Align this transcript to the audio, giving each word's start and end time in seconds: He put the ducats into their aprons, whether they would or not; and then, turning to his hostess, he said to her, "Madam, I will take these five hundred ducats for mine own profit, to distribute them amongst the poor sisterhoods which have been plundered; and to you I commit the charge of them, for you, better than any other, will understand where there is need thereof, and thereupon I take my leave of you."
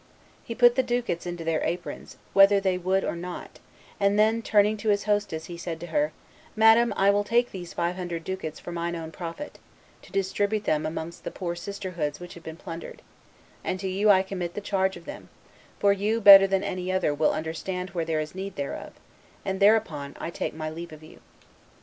He 0.43 0.55
put 0.55 0.73
the 0.73 0.81
ducats 0.81 1.27
into 1.27 1.43
their 1.43 1.61
aprons, 1.63 2.17
whether 2.33 2.59
they 2.59 2.75
would 2.75 3.03
or 3.03 3.15
not; 3.15 3.59
and 3.99 4.17
then, 4.17 4.41
turning 4.41 4.75
to 4.77 4.89
his 4.89 5.03
hostess, 5.03 5.45
he 5.45 5.57
said 5.57 5.79
to 5.79 5.85
her, 5.93 6.11
"Madam, 6.55 6.91
I 6.97 7.11
will 7.11 7.23
take 7.23 7.51
these 7.51 7.75
five 7.75 7.97
hundred 7.97 8.23
ducats 8.23 8.59
for 8.59 8.71
mine 8.71 8.95
own 8.95 9.11
profit, 9.11 9.59
to 10.01 10.11
distribute 10.11 10.63
them 10.63 10.87
amongst 10.87 11.23
the 11.23 11.29
poor 11.29 11.53
sisterhoods 11.55 12.19
which 12.19 12.33
have 12.33 12.41
been 12.43 12.57
plundered; 12.57 13.03
and 13.63 13.79
to 13.79 13.87
you 13.87 14.09
I 14.09 14.23
commit 14.23 14.55
the 14.55 14.59
charge 14.59 14.97
of 14.97 15.05
them, 15.05 15.29
for 15.77 15.93
you, 15.93 16.19
better 16.19 16.47
than 16.47 16.63
any 16.63 16.91
other, 16.91 17.13
will 17.13 17.31
understand 17.33 17.91
where 17.91 18.03
there 18.05 18.19
is 18.19 18.33
need 18.33 18.55
thereof, 18.55 18.93
and 19.45 19.59
thereupon 19.59 20.17
I 20.19 20.31
take 20.31 20.55
my 20.55 20.71
leave 20.71 20.91
of 20.91 21.03
you." 21.03 21.19